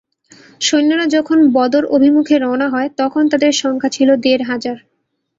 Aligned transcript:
সৈন্যরা 0.61 1.05
যখন 1.07 1.37
বদর 1.53 1.83
অভিমুখে 1.87 2.35
রওনা 2.37 2.67
হয় 2.69 2.89
তখন 2.97 3.23
তাদের 3.31 3.51
সংখ্যা 3.61 3.89
ছিল 3.89 4.09
দেড় 4.23 4.43
হাজার। 4.43 4.77